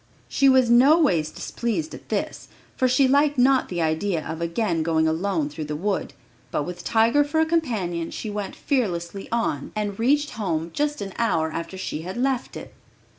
[0.27, 5.07] She was noways displeased at this, for she liked not the idea of again going
[5.07, 6.13] alone through the wood,
[6.49, 11.13] but with Tiger for a companion she went fearlessly on and reached home just an
[11.19, 12.73] hour after she had left it.